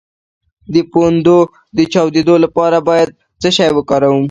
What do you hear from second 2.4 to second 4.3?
لپاره باید څه شی وکاروم؟